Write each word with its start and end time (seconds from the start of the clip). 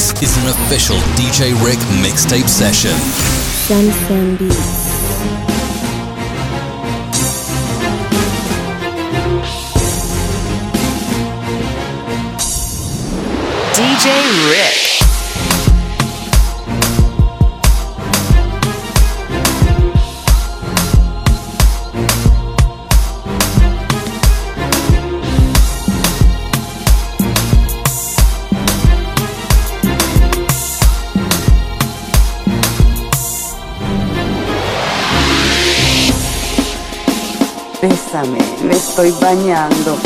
This 0.00 0.22
is 0.22 0.36
an 0.38 0.48
official 0.48 0.96
DJ 1.14 1.52
Rick 1.62 1.78
mixtape 2.00 2.48
session. 2.48 2.96
Sam 3.68 4.38
Beats. 4.38 4.56
DJ 13.76 14.50
Rick. 14.50 14.79
Me 38.28 38.74
estoy 38.74 39.12
bañando. 39.12 39.96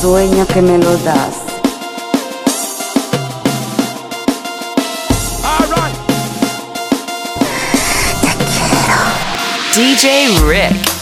Sueño 0.00 0.46
que 0.46 0.60
me 0.60 0.76
lo 0.76 0.96
das. 0.98 1.36
DJ 9.74 10.28
Rick. 10.46 10.99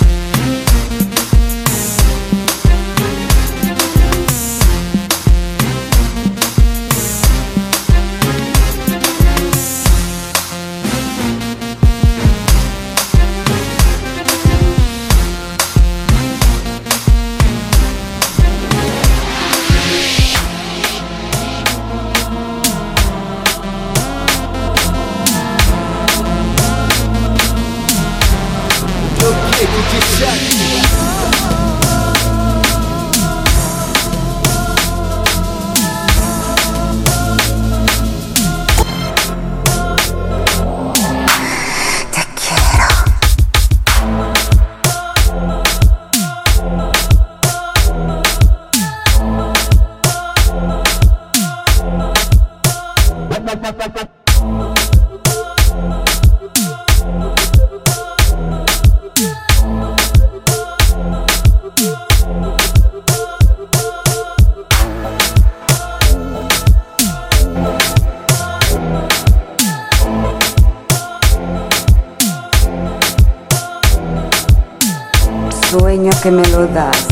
Que 76.23 76.31
me 76.31 76.47
lo 76.49 76.67
das. 76.67 77.07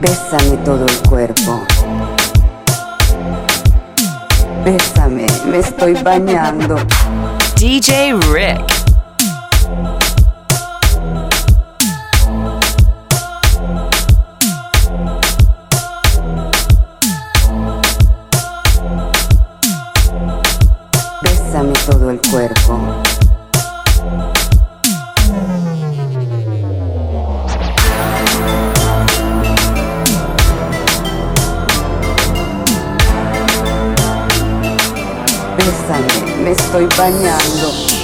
Bésame 0.00 0.56
todo 0.64 0.86
el 0.86 0.98
cuerpo. 1.08 1.60
Bésame, 4.64 5.26
me 5.46 5.58
estoy 5.58 5.94
bañando. 5.94 6.76
DJ 7.56 8.14
Rick. 8.32 8.64
Bésame 21.22 21.72
todo 21.86 22.10
el 22.10 22.20
cuerpo. 22.30 23.01
Me 36.42 36.52
estoy 36.52 36.86
bañando. 36.96 38.01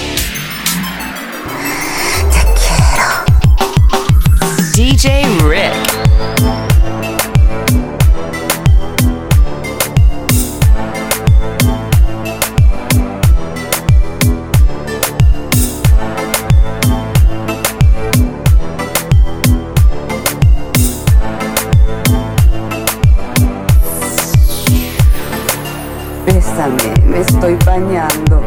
Bésame, 26.59 27.07
me 27.07 27.21
estoy 27.21 27.57
bañando. 27.65 28.43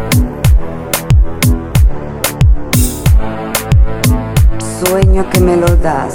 Sueño 4.83 5.29
que 5.29 5.39
me 5.39 5.55
lo 5.55 5.77
das. 5.77 6.13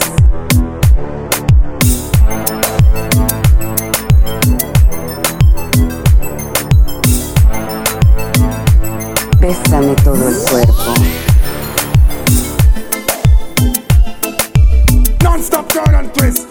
Bésame 9.40 9.94
todo 10.04 10.28
el 10.28 10.36
cuerpo. 10.50 10.94
Non-stop 15.22 15.66
turn 15.72 15.94
and 15.94 16.12
twist. 16.12 16.45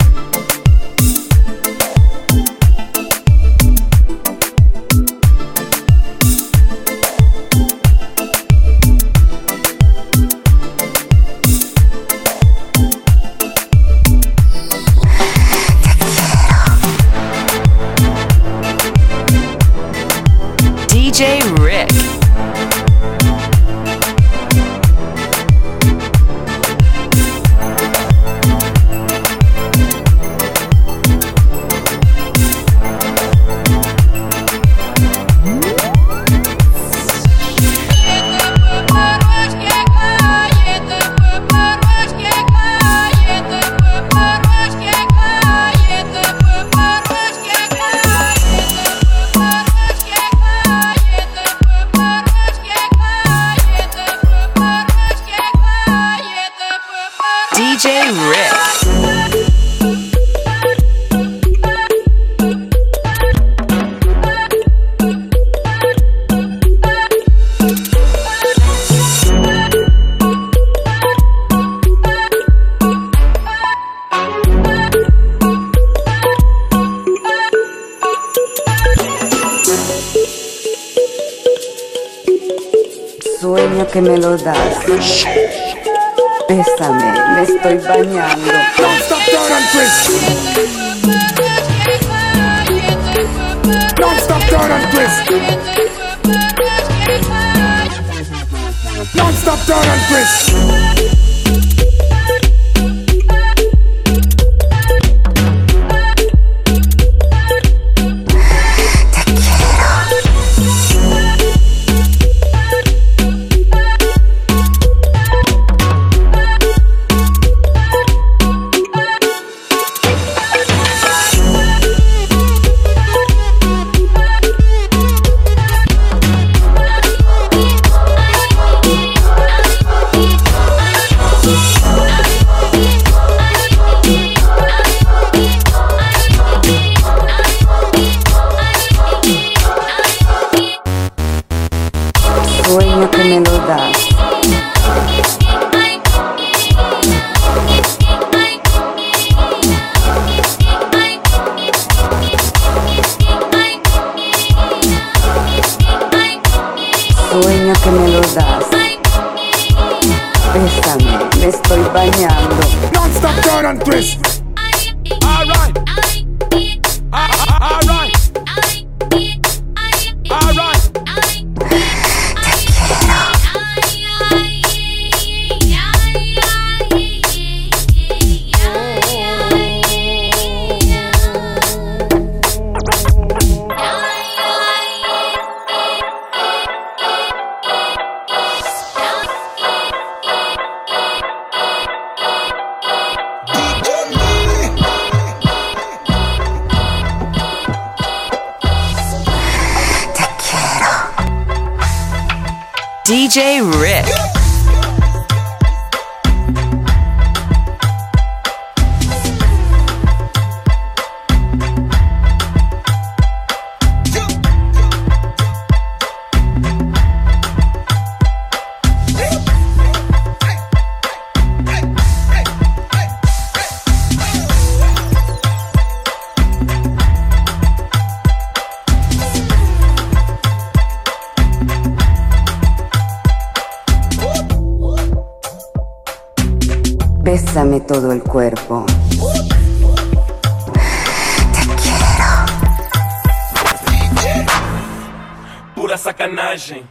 Pura 245.95 245.97
sacanagem. 245.97 246.83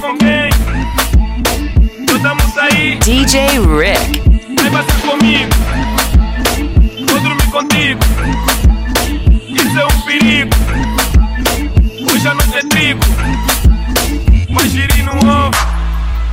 Com 0.00 0.16
quem? 0.16 0.48
Nós 2.06 2.16
estamos 2.16 2.58
aí. 2.58 2.98
DJ 3.00 3.48
Rick. 3.58 4.22
Vai 4.58 4.70
passar 4.70 5.00
comigo. 5.02 5.50
Vou 7.06 7.20
dormir 7.20 7.50
contigo. 7.50 8.00
Isso 9.46 9.78
é 9.78 9.84
um 9.84 10.00
perigo. 10.06 10.50
Hoje 12.10 12.28
a 12.28 12.34
noite 12.34 12.56
é 12.56 12.62
trigo. 12.62 13.00
Mas 14.48 14.70
giri 14.70 15.02
no 15.02 15.12
ovo. 15.12 15.50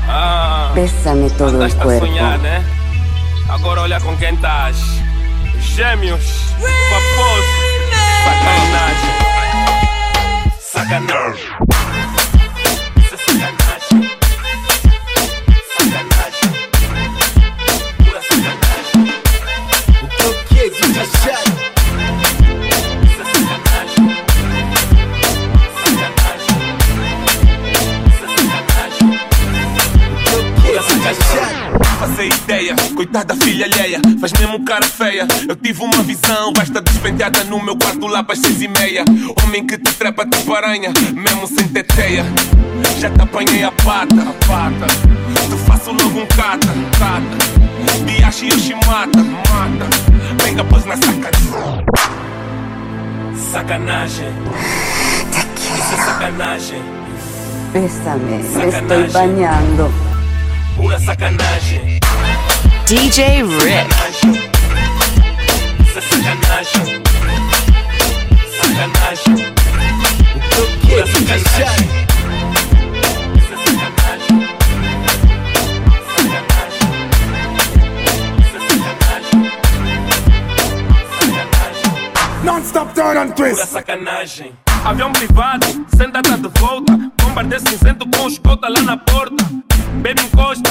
Ah. 0.07 0.71
Bésame 0.73 1.29
todo 1.31 1.61
a 1.61 1.69
cuerpo. 1.71 2.05
sonhar, 2.05 2.37
né? 2.39 2.63
Agora 3.49 3.81
olha 3.81 3.99
com 3.99 4.15
quem 4.15 4.33
estás. 4.33 4.77
Gêmeos, 5.59 6.53
paposo, 6.89 7.47
sacanagem. 8.23 9.32
sucker 10.73 11.01
nerd. 11.01 11.82
Coitada 33.03 33.35
filha 33.35 33.65
alheia, 33.65 33.99
faz 34.19 34.31
mesmo 34.33 34.63
cara 34.63 34.85
feia. 34.85 35.27
Eu 35.47 35.55
tive 35.57 35.83
uma 35.83 36.01
visão, 36.03 36.53
basta 36.53 36.81
despenteada 36.81 37.43
no 37.43 37.61
meu 37.61 37.75
quarto 37.75 38.07
lá 38.07 38.23
para 38.23 38.35
seis 38.35 38.61
e 38.61 38.67
meia. 38.67 39.03
Homem 39.43 39.65
que 39.67 39.77
te 39.77 39.93
trepa 39.93 40.25
tipo 40.25 40.53
aranha, 40.53 40.93
mesmo 41.13 41.45
sem 41.45 41.67
teteia. 41.67 42.23
Já 42.99 43.09
te 43.09 43.21
apanhei 43.21 43.63
a 43.63 43.71
pata, 43.71 44.15
a 44.15 44.45
pata. 44.47 44.87
Te 45.49 45.57
faço 45.65 45.91
logo 45.91 46.21
um 46.21 46.25
cata, 46.27 46.67
cata. 46.97 48.03
Biashi 48.05 48.47
Yoshimata, 48.47 49.19
mata. 49.21 50.43
Bem 50.43 50.55
capaz 50.55 50.85
na 50.85 50.95
sacanagem. 50.95 51.83
Sacanagem. 53.51 54.33
Isso 55.57 55.93
é 55.93 56.05
sacanagem. 56.05 56.81
Bésame, 57.73 58.37
me 58.37 58.69
estoy 58.69 59.11
bañando. 59.11 59.91
Pura 60.77 60.99
sacanagem. 60.99 62.02
DJ 62.93 63.41
Rick. 63.41 63.89
Sacanagem. 63.89 64.33
Sacanagem. 65.95 66.85
Sacanagem. 68.61 69.35
Pura 70.85 71.05
sacanagem. 71.07 71.89
Isso 73.35 73.51
é 73.51 73.57
sacanagem. 73.65 74.37
Sacanagem. 76.13 76.87
Isso 78.39 78.55
é 78.57 78.61
sacanagem. 78.69 79.41
Sacanagem. 81.17 81.89
Non 82.43 82.59
stop, 82.61 82.93
turn 82.93 83.17
and 83.17 83.31
Pura 83.31 83.49
twist. 83.55 83.65
sacanagem. 83.71 84.53
Avião 84.85 85.11
privado, 85.11 85.65
sem 85.97 86.11
data 86.11 86.37
de 86.37 86.59
volta. 86.59 86.93
Bombardeio 87.23 87.59
cinzento 87.67 88.05
com 88.15 88.27
escolta 88.27 88.69
lá 88.69 88.81
na 88.83 88.97
porta. 88.97 89.43
Baby 89.95 90.21
encosta, 90.21 90.69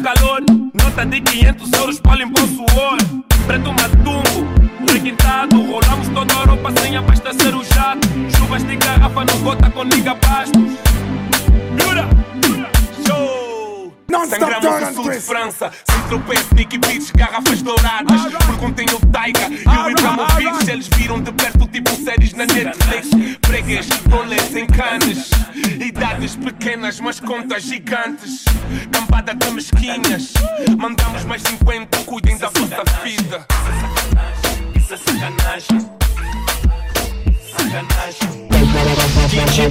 calor. 0.00 0.42
Nota 0.74 1.04
de 1.04 1.20
500 1.20 1.72
euros 1.72 2.00
para 2.00 2.16
limpar 2.16 2.44
o 2.44 2.48
suor. 2.48 2.98
Preto 3.46 3.72
matumbo, 3.72 4.92
requintado. 4.92 5.60
Rolamos 5.62 6.08
toda 6.08 6.34
a 6.34 6.40
Europa 6.40 6.72
sem 6.80 6.96
abastecer 6.96 7.54
o 7.54 7.64
jato. 7.64 8.08
Chuvas 8.36 8.64
de 8.64 8.76
garrafa 8.76 9.24
não 9.24 9.38
gota 9.42 9.70
com 9.70 9.84
liga 9.84 10.14
bastos. 10.14 10.62
Jura? 11.78 12.08
Turn 14.10 14.84
and 14.84 14.94
sul 14.94 15.10
de. 15.10 15.20
França. 15.20 15.70
Sem 15.88 16.00
tropeço, 16.08 16.54
Nicky 16.54 16.78
Beats, 16.78 17.10
garrafas 17.12 17.62
douradas. 17.62 18.22
Perguntem 18.46 18.86
o 18.92 19.06
Taiga 19.06 19.48
e 19.48 19.78
o 19.78 19.90
Ibrahimovic. 19.90 20.70
Eles 20.70 20.88
viram 20.88 21.20
de 21.20 21.32
perto 21.32 21.66
tipo 21.68 21.90
séries 22.04 22.32
na 22.34 22.44
Netflix. 22.46 23.08
Pregues, 23.40 23.88
rolês 24.10 24.56
em 24.56 24.66
canes. 24.66 25.30
Idades 25.80 26.34
pequenas, 26.36 26.98
mas 26.98 27.20
contas 27.20 27.62
gigantes. 27.62 28.44
Cambada 28.90 29.34
de 29.34 29.50
mesquinhas. 29.52 30.34
Mandamos 30.76 31.24
mais 31.24 31.42
50, 31.42 31.98
cuidem 32.04 32.36
da 32.36 32.48
vossa 32.48 32.82
vida. 33.04 33.46
Isso 34.74 34.94
é 34.94 34.96
sacanagem. 34.96 35.90
Sacanagem. 37.56 38.40
DJ 39.28 39.70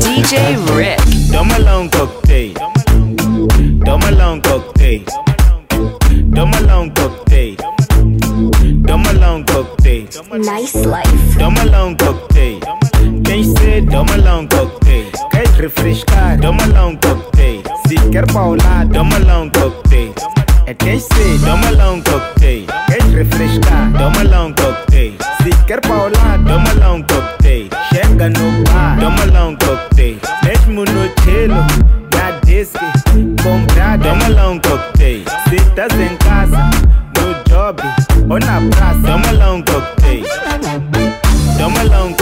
DJ 0.00 0.56
Rick. 0.76 0.98
Dumb 1.30 1.50
alone 1.50 1.88
cocktail. 1.90 2.54
Dumb 3.84 4.02
Nice 10.38 10.74
life. 10.86 11.38
Paula. 18.38 18.86
Dumb 18.90 19.12
alone 19.12 19.50
cocktail. 19.50 20.14
É 20.68 20.74
quem 20.74 21.00
se 21.00 21.38
toma 21.46 21.70
long 21.70 22.02
cocktail. 22.02 22.66
Quer 22.88 23.02
refrescar? 23.14 23.90
Toma 23.90 24.22
long 24.24 24.52
cocktail. 24.52 25.14
Se 25.42 25.64
quer 25.64 25.80
paular, 25.80 26.38
toma 26.46 26.74
long 26.74 27.02
cocktail. 27.04 27.70
Chega 27.88 28.28
no 28.28 28.62
bar, 28.64 28.98
toma 29.00 29.24
long 29.32 29.56
cocktail. 29.56 30.18
Mesmo 30.44 30.84
no 30.84 31.08
telo, 31.24 31.64
na 32.12 32.32
disc, 32.44 32.76
comprar, 33.42 33.98
toma 33.98 34.28
long 34.28 34.60
cocktail. 34.60 35.24
Se 35.48 35.56
estás 35.56 35.98
em 35.98 36.14
casa, 36.18 36.68
no 37.16 37.32
job 37.48 37.82
ou 38.28 38.38
na 38.38 38.60
praça, 38.76 39.00
toma 39.06 39.32
long 39.42 39.62
cocktail. 39.62 40.22
Toma 41.56 41.82
long 41.84 42.10
cocktail. 42.10 42.17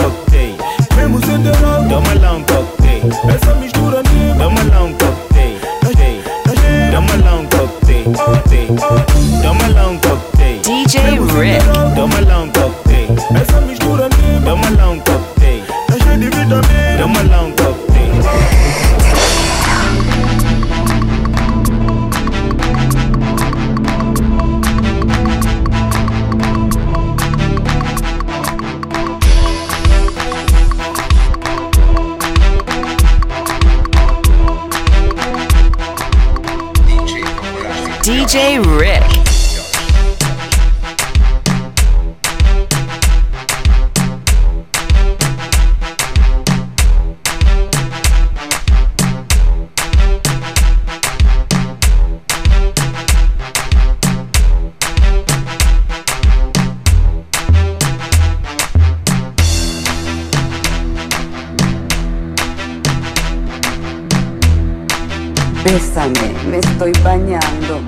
Bésame, 65.67 66.33
me 66.49 66.59
estoy 66.59 66.93
bañando. 67.03 67.81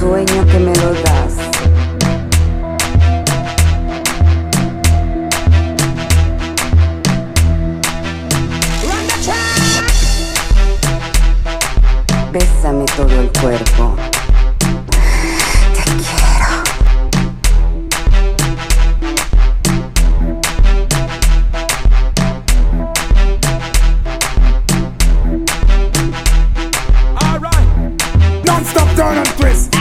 Sueño 0.00 0.46
que 0.46 0.58
me 0.58 0.74
lo 0.76 0.94
das. 0.94 1.36
Bésame 12.32 12.86
todo 12.96 13.20
el 13.20 13.30
cuerpo. 13.38 14.09
Turn 29.00 29.16
and 29.16 29.26
twist. 29.28 29.79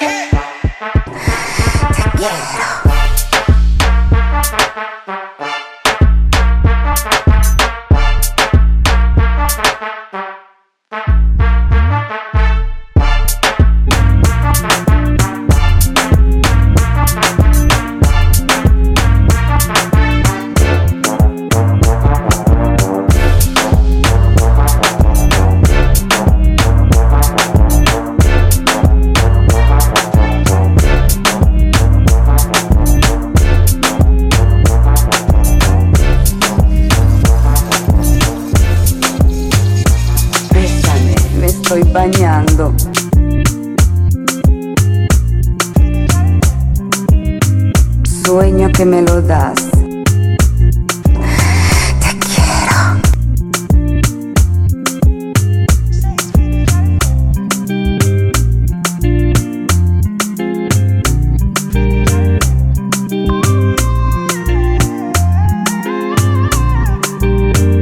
Te 0.00 0.06
quiero. 2.16 2.79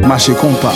marcher 0.08 0.34
compa 0.34 0.72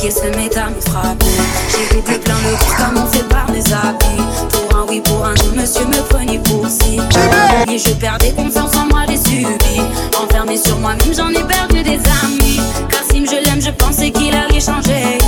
qui 0.00 0.12
se 0.12 0.26
met 0.36 0.56
à 0.56 0.70
me 0.70 0.80
frapper. 0.80 1.26
J'ai 1.70 1.98
été 1.98 2.18
plein 2.18 2.36
le 2.44 2.56
cul 2.56 2.76
comme 2.76 3.02
on 3.02 3.06
fait 3.06 3.28
par 3.28 3.50
mes 3.50 3.64
habits. 3.72 4.22
Pour 4.50 4.78
un 4.78 4.86
oui, 4.88 5.00
pour 5.00 5.24
un 5.24 5.34
non, 5.34 5.56
monsieur 5.56 5.86
me 5.86 6.00
prenait 6.08 6.38
pour 6.38 6.66
si. 6.68 6.98
Et 7.68 7.78
je 7.78 7.90
perdais 7.94 8.30
confiance 8.30 8.76
en 8.76 8.86
moi, 8.86 9.00
j'ai 9.08 9.16
subi. 9.16 9.80
Enfermé 10.20 10.56
sur 10.56 10.78
moi-même, 10.78 11.14
j'en 11.14 11.30
ai 11.30 11.44
perdu 11.44 11.82
des 11.82 12.00
amis. 12.22 12.60
Cassim, 12.88 13.26
je 13.26 13.44
l'aime, 13.44 13.60
je 13.60 13.70
pensais 13.70 14.10
qu'il 14.10 14.34
allait 14.34 14.60
changer. 14.60 15.18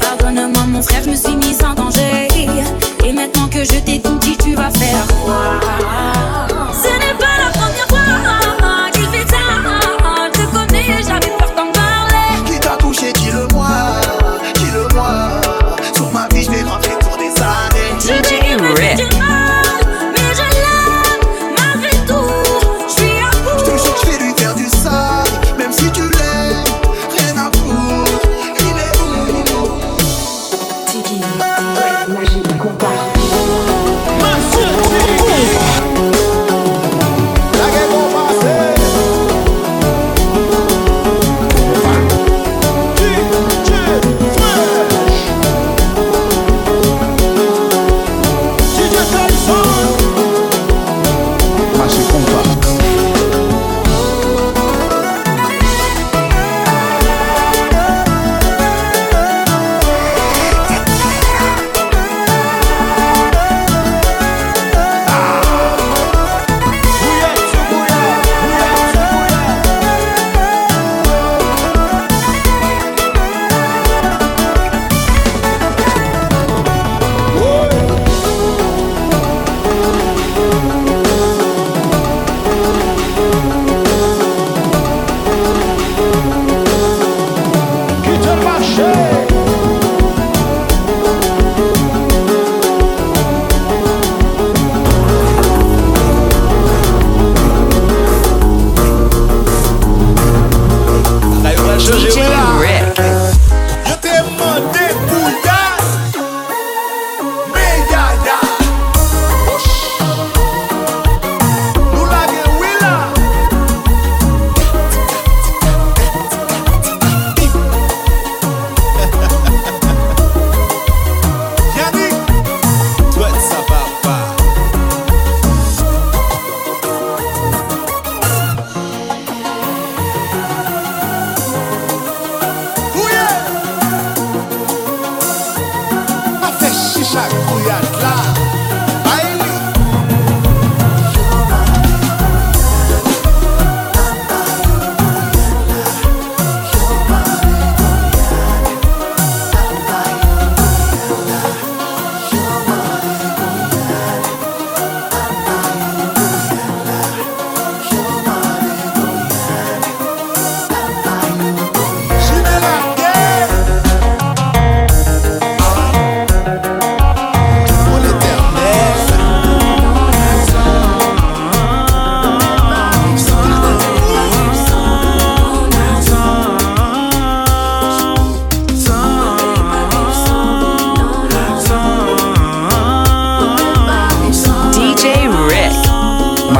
Pardonne-moi, 0.00 0.64
mon 0.66 0.82
frère, 0.82 1.02
je 1.04 1.10
me 1.10 1.16
suis 1.16 1.36
mis 1.36 1.56
en 1.64 1.74
danger. 1.74 2.28
Et 3.04 3.12
maintenant 3.12 3.48
que 3.48 3.64
je 3.64 3.78
t'ai 3.80 3.98
dit 3.98 4.17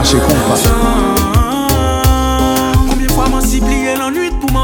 Marche 0.09 0.16
o 0.16 1.08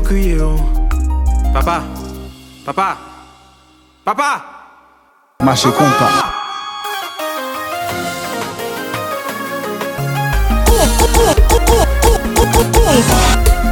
toujours 0.00 0.02
crier. 0.02 0.40
oh. 0.40 0.56
Papa, 1.52 1.82
papa, 2.64 2.96
papa. 4.04 4.44
Marché 5.42 5.68
compas. 5.70 6.10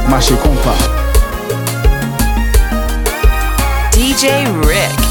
Marché 0.09 0.35
compas. 0.35 0.77
DJ 3.93 4.47
Rick. 4.63 5.08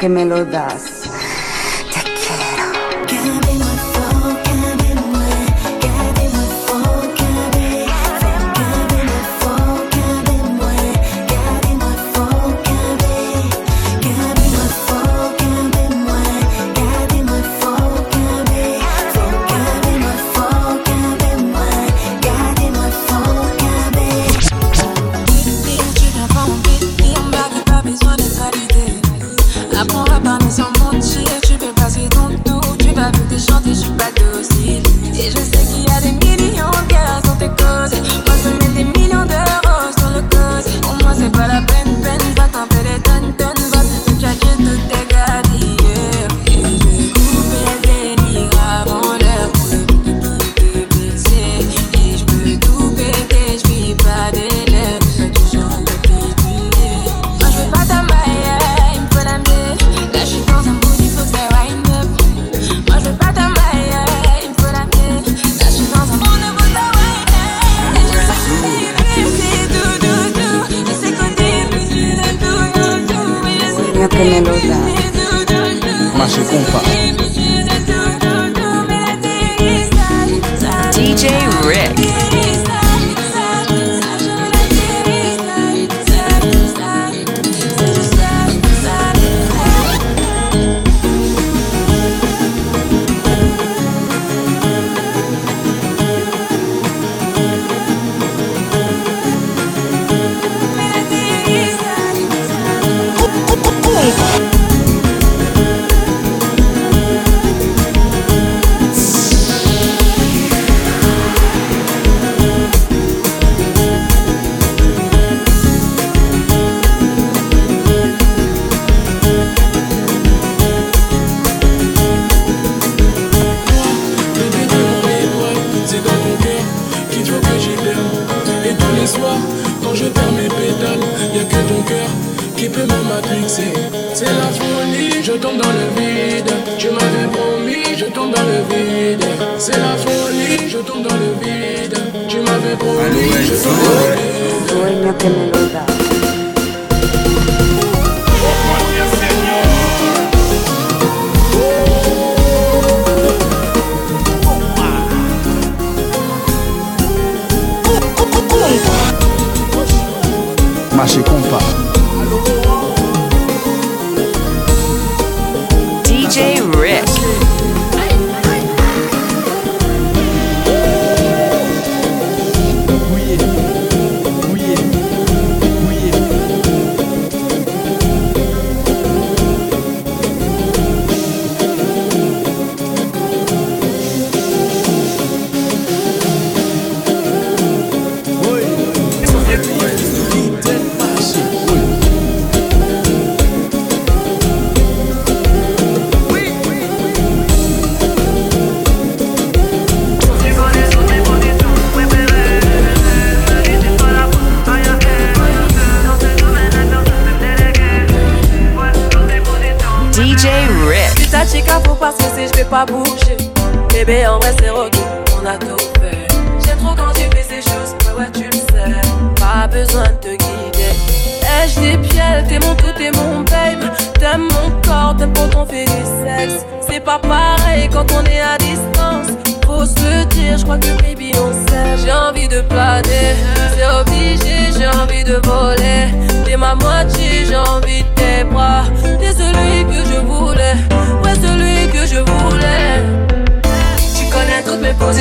Que 0.00 0.08
me 0.08 0.24
lo 0.24 0.46
das. 0.46 0.89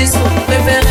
isso, 0.02 0.18
viver 0.48 0.89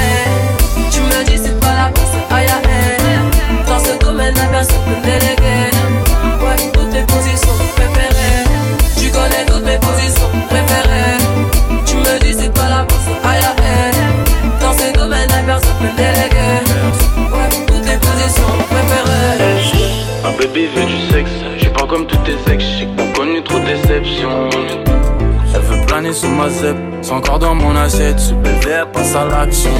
Allez 26.08 26.16
sous 26.16 26.28
ma 26.28 26.48
zep, 26.48 26.74
c'est 27.02 27.12
encore 27.12 27.38
dans 27.38 27.54
mon 27.54 27.76
assiette. 27.76 28.18
Super 28.18 28.58
verre, 28.60 28.90
passe 28.92 29.14
à 29.14 29.26
l'action. 29.26 29.70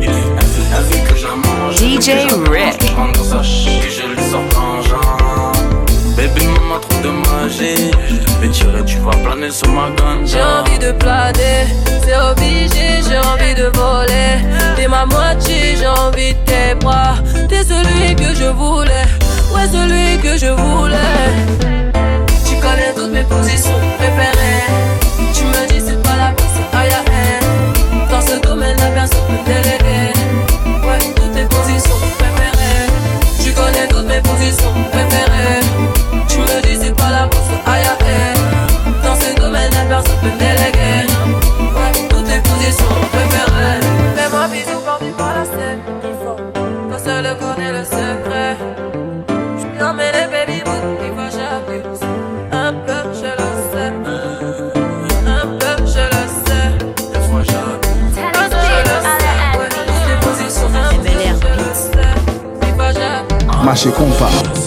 Yeah. 0.00 0.12
La 0.70 0.80
vie 0.80 1.02
que 1.02 1.16
j'amange, 1.16 1.74
DJ 1.74 2.28
que 2.28 2.48
Rick. 2.48 2.80
Je 2.82 3.18
dans 3.18 3.24
sa 3.24 3.42
ch 3.42 3.66
et 3.84 3.90
je 3.90 4.06
le 4.06 4.16
sors 4.30 4.42
en 4.62 6.14
Bébé, 6.14 6.46
maman, 6.46 6.78
trop 6.78 7.02
de 7.02 7.08
magie. 7.08 7.90
Je 8.08 8.40
vais 8.40 8.48
tirer, 8.50 8.84
tu 8.84 8.98
vas 8.98 9.10
planer 9.24 9.50
sur 9.50 9.66
ma 9.70 9.90
ganja. 9.90 10.24
J'ai 10.24 10.40
envie 10.40 10.78
de 10.78 10.92
planer, 10.92 11.66
c'est 12.04 12.16
obligé, 12.30 13.02
j'ai 13.08 13.18
envie 13.18 13.54
de 13.56 13.68
voler. 13.76 14.38
T'es 14.76 14.86
ma 14.86 15.04
moitié, 15.04 15.74
j'ai 15.80 15.88
envie 15.88 16.34
de 16.34 16.38
tes 16.44 16.74
bras. 16.76 17.16
T'es 17.48 17.64
celui 17.64 18.14
que 18.14 18.32
je 18.36 18.52
voulais, 18.52 19.08
ouais, 19.52 19.66
celui 19.72 20.20
que 20.20 20.38
je 20.38 20.52
voulais. 20.52 21.26
Tu 22.48 22.54
connais 22.60 22.92
toutes 22.94 23.10
mes 23.10 23.24
positions 23.24 23.80
préférées. 23.98 25.01
Dele 29.46 29.81
com 63.90 64.12
o. 64.12 64.61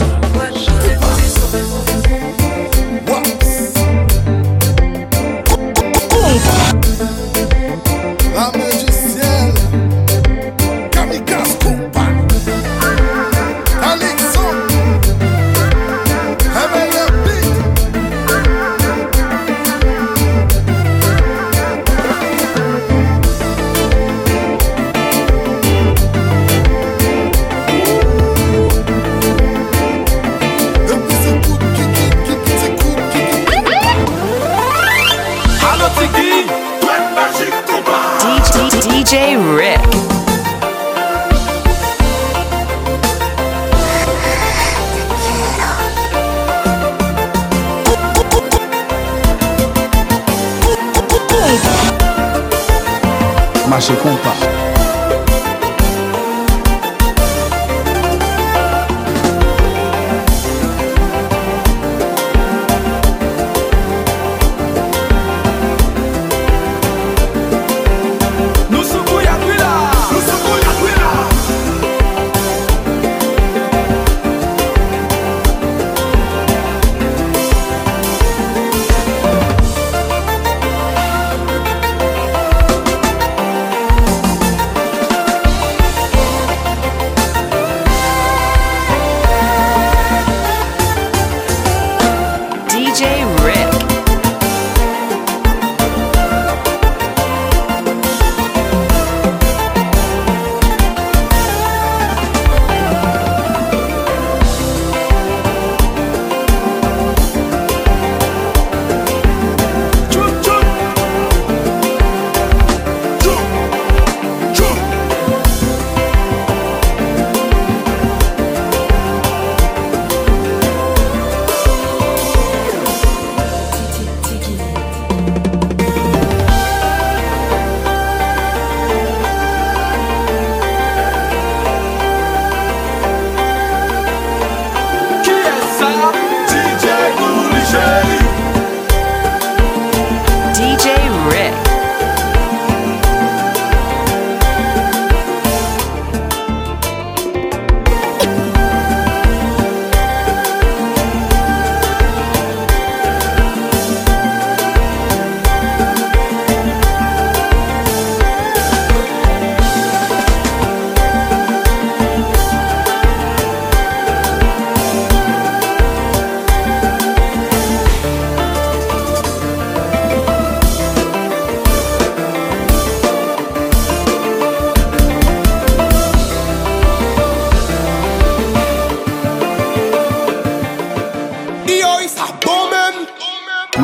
second 53.85 54.14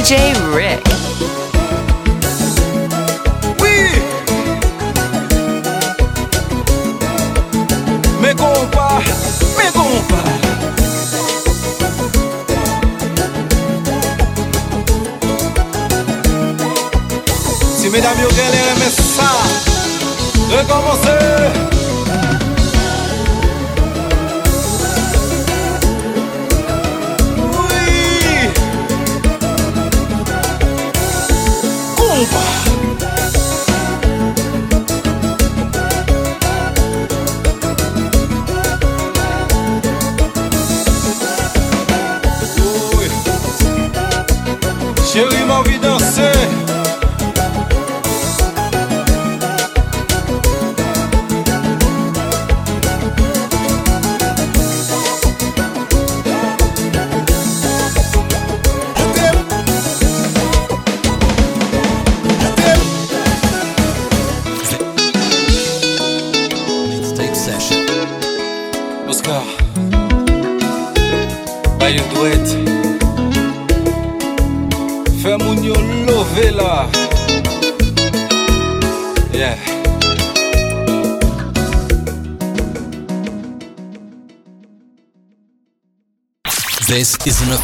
DJ 0.00 0.32
Rick. 0.56 0.89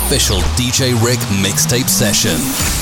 official 0.07 0.39
DJ 0.55 0.95
Rick 1.05 1.19
mixtape 1.43 1.89
session. 1.89 2.76